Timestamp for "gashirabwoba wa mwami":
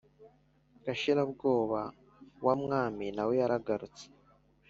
0.85-3.05